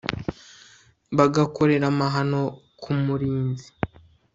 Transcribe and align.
bagakorera 1.17 1.85
amahano 1.93 2.41
ku 2.81 2.91
murinzi 3.03 3.69